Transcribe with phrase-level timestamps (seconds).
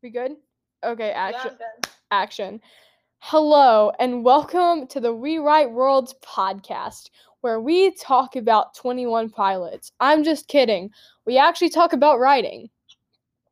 [0.00, 0.36] We good?
[0.84, 1.56] Okay, action.
[1.58, 2.60] Yeah, Action.
[3.18, 7.10] Hello, and welcome to the Rewrite Worlds podcast,
[7.40, 9.90] where we talk about 21 pilots.
[9.98, 10.90] I'm just kidding.
[11.26, 12.68] We actually talk about writing.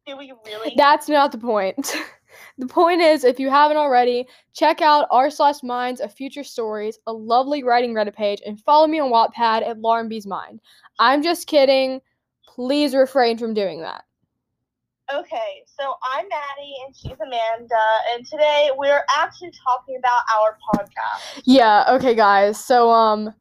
[0.06, 0.72] Do we really?
[0.76, 1.96] That's not the point.
[2.58, 6.96] the point is, if you haven't already, check out r slash minds of future stories,
[7.08, 10.60] a lovely writing Reddit page, and follow me on Wattpad at Lauren B's Mind.
[11.00, 12.00] I'm just kidding.
[12.46, 14.05] Please refrain from doing that.
[15.12, 17.74] Okay, so I'm Maddie and she's Amanda,
[18.12, 21.42] and today we're actually talking about our podcast.
[21.44, 22.62] Yeah, okay guys.
[22.62, 23.32] So um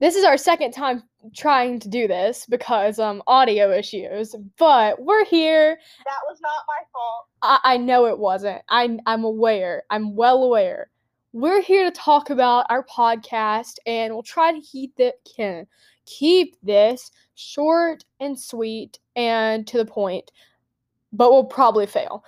[0.00, 1.04] this is our second time
[1.36, 5.78] trying to do this because um audio issues, but we're here.
[6.04, 7.26] That was not my fault.
[7.64, 8.62] I, I know it wasn't.
[8.68, 9.84] I I'm aware.
[9.90, 10.90] I'm well aware.
[11.32, 15.66] We're here to talk about our podcast and we'll try to keep it can
[16.06, 20.30] keep this short and sweet and to the point.
[21.12, 22.24] But we'll probably fail.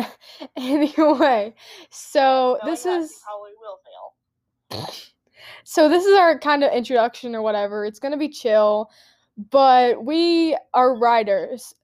[0.56, 1.54] anyway,
[1.90, 3.78] so Knowing this is probably will
[4.70, 4.94] fail.
[5.64, 7.86] so this is our kind of introduction or whatever.
[7.86, 8.90] It's gonna be chill,
[9.50, 11.74] but we are writers.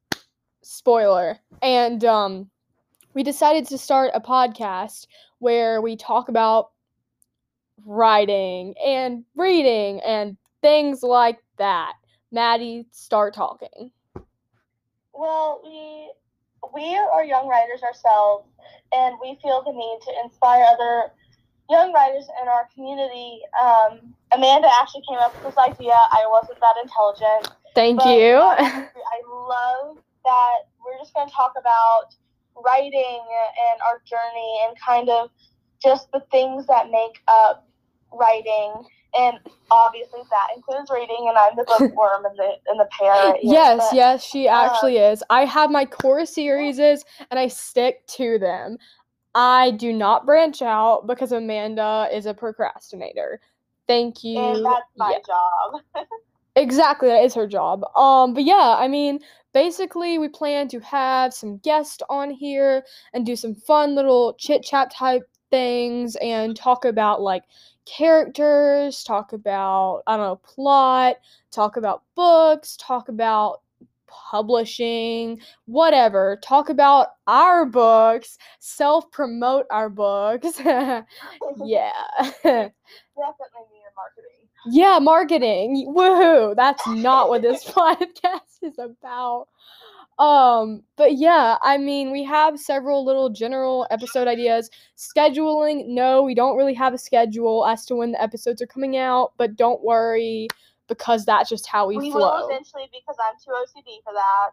[0.63, 1.39] Spoiler.
[1.63, 2.51] And um
[3.15, 5.07] we decided to start a podcast
[5.39, 6.73] where we talk about
[7.87, 11.93] writing and reading and things like that.
[12.33, 13.93] Maddie, start talking.
[15.13, 16.11] Well, we
[16.73, 18.49] we are young writers ourselves,
[18.93, 21.13] and we feel the need to inspire other
[21.69, 23.41] young writers in our community.
[23.63, 25.93] Um, Amanda actually came up with this idea.
[25.93, 27.55] I wasn't that intelligent.
[27.75, 28.37] Thank But, you.
[28.37, 32.15] I love that we're just going to talk about
[32.65, 33.21] writing
[33.69, 35.29] and our journey and kind of
[35.83, 37.69] just the things that make up
[38.13, 38.73] writing.
[39.19, 39.39] And
[39.71, 43.97] obviously that includes reading, and I'm the bookworm and the and the here, yes, but-
[43.97, 45.23] yes, she um, actually is.
[45.31, 46.99] I have my core series and
[47.31, 48.77] I stick to them.
[49.35, 53.41] I do not branch out because Amanda is a procrastinator.
[53.87, 54.39] Thank you.
[54.39, 55.19] And that's my Yeah.
[55.27, 55.83] job.
[56.57, 57.83] Exactly, that is her job.
[57.97, 59.19] Um, but yeah, I mean,
[59.53, 64.63] basically, we plan to have some guests on here and do some fun little chit
[64.63, 67.43] chat type things and talk about like
[67.87, 71.17] characters, talk about, I don't know, plot,
[71.51, 73.61] talk about books, talk about
[74.07, 76.39] publishing, whatever.
[76.43, 80.49] Talk about our books, self promote our books.
[80.65, 81.05] yeah.
[82.43, 82.71] Definitely
[83.97, 84.49] marketing.
[84.67, 85.93] Yeah, marketing.
[85.95, 86.57] Woohoo.
[86.57, 89.49] That's not what this podcast is about.
[90.19, 94.71] Um, but yeah, I mean, we have several little general episode ideas.
[94.97, 98.97] Scheduling, no, we don't really have a schedule as to when the episodes are coming
[98.97, 100.49] out, but don't worry
[100.89, 102.21] because that's just how we, We flow.
[102.21, 104.51] will eventually because I'm too OCD for that.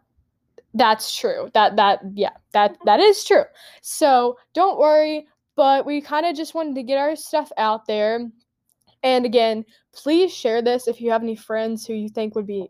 [0.73, 1.49] That's true.
[1.53, 3.43] That that yeah, that that is true.
[3.81, 8.29] So, don't worry, but we kind of just wanted to get our stuff out there.
[9.03, 12.69] And again, please share this if you have any friends who you think would be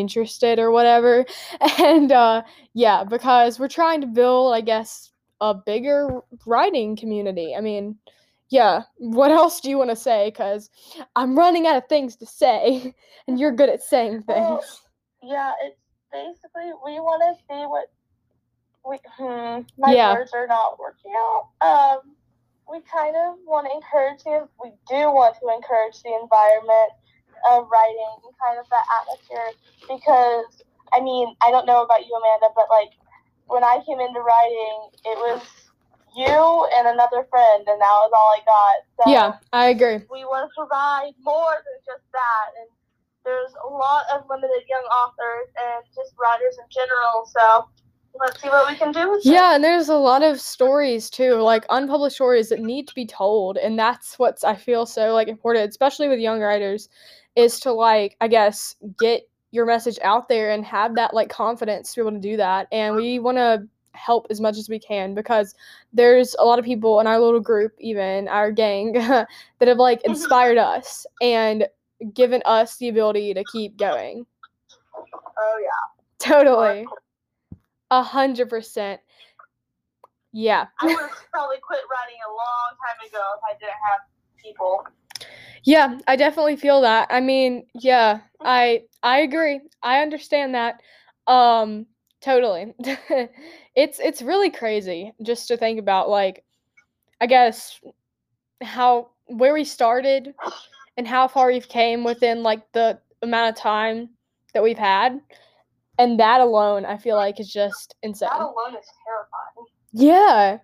[0.00, 1.24] interested or whatever.
[1.78, 2.42] And uh
[2.74, 5.10] yeah, because we're trying to build, I guess,
[5.40, 7.54] a bigger writing community.
[7.56, 7.96] I mean,
[8.50, 10.70] yeah, what else do you want to say cuz
[11.16, 12.94] I'm running out of things to say
[13.28, 14.80] and you're good at saying Well, things.
[15.22, 15.78] Yeah, it's
[16.12, 17.90] basically we want to see what
[18.88, 18.98] we.
[19.16, 20.14] Hmm, my Yeah.
[20.14, 21.48] words are not working out.
[21.62, 22.16] Um,
[22.70, 24.48] we kind of want to encourage you.
[24.62, 26.92] We do want to encourage the environment
[27.50, 29.50] of writing and kind of that atmosphere
[29.88, 30.62] because
[30.92, 32.92] I mean I don't know about you, Amanda, but like
[33.46, 35.42] when I came into writing, it was
[36.16, 38.76] you and another friend, and that was all I got.
[38.96, 40.06] So Yeah, I agree.
[40.10, 42.48] we want to provide more than just that.
[42.60, 42.68] And
[43.24, 47.26] there's a lot of limited young authors and just writers in general.
[47.26, 47.68] So
[48.20, 49.20] let's see what we can do.
[49.24, 53.06] Yeah, and there's a lot of stories too, like unpublished stories that need to be
[53.06, 56.88] told, and that's what's I feel so like important, especially with young writers,
[57.36, 61.94] is to like I guess get your message out there and have that like confidence
[61.94, 62.66] to be able to do that.
[62.72, 65.54] And we want to help as much as we can because
[65.92, 69.28] there's a lot of people in our little group, even our gang, that
[69.60, 70.06] have like Mhm.
[70.10, 71.68] inspired us and
[72.12, 74.26] given us the ability to keep going.
[75.38, 75.68] Oh yeah.
[76.18, 76.86] Totally,
[77.90, 79.00] a hundred percent.
[80.32, 80.66] Yeah.
[80.80, 84.00] I would have probably quit writing a long time ago if I didn't have
[84.42, 84.84] people.
[85.64, 87.08] Yeah, I definitely feel that.
[87.10, 89.60] I mean, yeah, I I agree.
[89.82, 90.80] I understand that.
[91.26, 91.86] Um
[92.20, 92.74] totally.
[93.74, 96.44] it's it's really crazy just to think about like
[97.20, 97.80] I guess
[98.62, 100.34] how where we started
[100.96, 104.10] and how far we've came within like the amount of time
[104.52, 105.20] that we've had.
[105.98, 108.28] And that alone, I feel like, is just insane.
[108.32, 109.66] That alone is terrifying.
[109.92, 110.58] Yeah,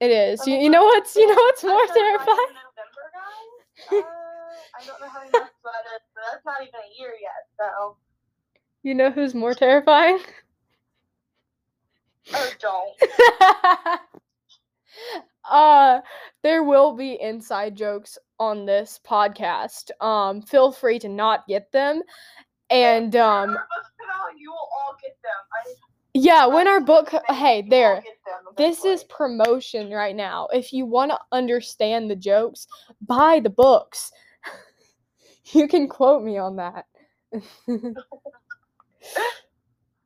[0.00, 0.46] it is.
[0.46, 2.46] You, you know what's you know what's more Like the Ryan terrifying?
[2.48, 3.98] November guy?
[3.98, 4.21] Uh,
[4.82, 7.46] I don't know how many months that is, but that's not even a year yet,
[7.56, 7.96] so.
[8.82, 10.18] You know who's more terrifying?
[12.32, 13.98] Oh, don't.
[15.50, 16.00] uh
[16.44, 19.90] there will be inside jokes on this podcast.
[20.00, 22.00] Um feel free to not get them.
[22.70, 25.32] And um our books come out, you will all get them.
[25.66, 25.74] I
[26.14, 28.04] yeah, when our book hey, there.
[28.56, 30.46] This is promotion right now.
[30.52, 32.68] If you want to understand the jokes,
[33.00, 34.12] buy the books.
[35.44, 36.86] You can quote me on that.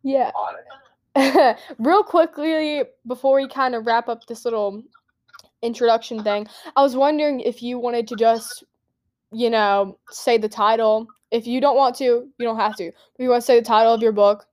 [0.02, 0.30] yeah.
[1.78, 4.82] Real quickly, before we kind of wrap up this little
[5.62, 6.46] introduction thing,
[6.76, 8.64] I was wondering if you wanted to just,
[9.32, 11.06] you know, say the title.
[11.30, 12.84] If you don't want to, you don't have to.
[12.86, 14.46] If you want to say the title of your book,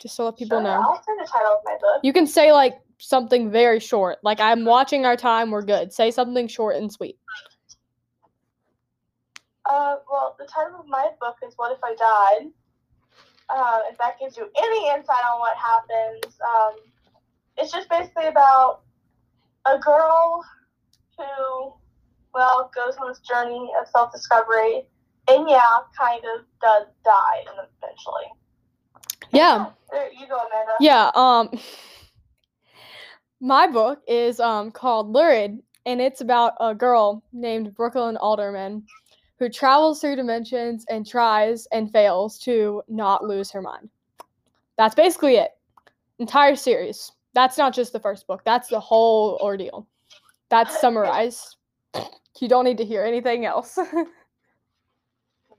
[0.00, 0.82] just to let people Sure, know.
[0.82, 2.00] I'll say the title of my book.
[2.02, 4.18] You can say like something very short.
[4.22, 5.92] Like I'm watching our time, we're good.
[5.92, 7.18] Say something short and sweet.
[9.70, 12.50] Uh, well, the title of my book is "What If I Died."
[13.48, 16.74] Uh, if that gives you any insight on what happens, um,
[17.56, 18.82] it's just basically about
[19.66, 20.44] a girl
[21.16, 21.72] who,
[22.34, 24.82] well, goes on this journey of self-discovery,
[25.28, 27.44] and yeah, kind of does die
[27.82, 28.26] eventually.
[29.32, 29.66] Yeah.
[29.92, 30.72] There you go, Amanda.
[30.80, 31.50] Yeah, um
[33.40, 38.84] my book is um called Lurid and it's about a girl named Brooklyn Alderman
[39.40, 43.88] who travels through dimensions and tries and fails to not lose her mind.
[44.76, 45.52] That's basically it.
[46.18, 47.10] Entire series.
[47.32, 48.42] That's not just the first book.
[48.44, 49.88] That's the whole ordeal.
[50.50, 51.56] That's summarized.
[52.38, 53.76] You don't need to hear anything else.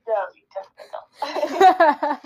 [0.04, 0.42] No, you
[1.22, 1.68] definitely
[2.10, 2.20] don't.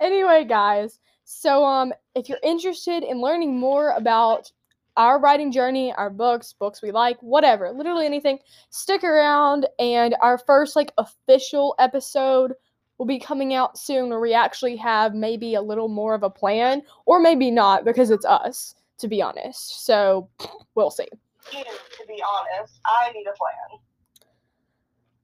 [0.00, 4.52] anyway, guys, so um if you're interested in learning more about
[4.98, 8.38] our writing journey, our books, books we like, whatever, literally anything,
[8.70, 12.52] stick around and our first like official episode
[12.98, 16.30] will be coming out soon where we actually have maybe a little more of a
[16.30, 19.86] plan or maybe not because it's us, to be honest.
[19.86, 20.28] So,
[20.74, 21.06] we'll see.
[21.52, 23.80] you, to be honest, I need a plan.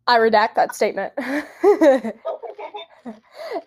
[0.06, 1.12] I redact that statement.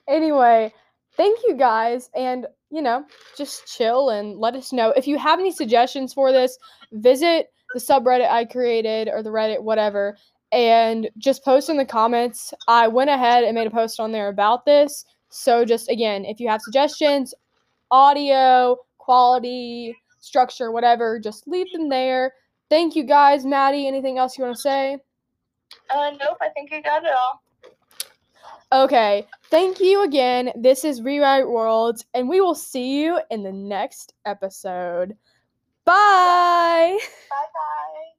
[0.08, 0.74] anyway,
[1.18, 3.06] thank you guys and you know,
[3.38, 4.90] just chill and let us know.
[4.90, 6.58] If you have any suggestions for this,
[6.92, 10.18] visit the subreddit I created or the Reddit, whatever,
[10.52, 12.54] and just post in the comments.
[12.68, 15.06] I went ahead and made a post on there about this.
[15.30, 17.34] So just again, if you have suggestions,
[17.92, 22.34] audio, quality, structure, whatever, just leave them there.
[22.70, 23.88] Thank you guys, Maddie.
[23.88, 24.98] Anything else you want to say?
[25.94, 27.42] Uh, nope, I think you got it all.
[28.72, 30.52] Okay, thank you again.
[30.56, 35.16] This is Rewrite Worlds, and we will see you in the next episode.
[35.86, 37.00] Bye.
[37.30, 38.17] Bye bye.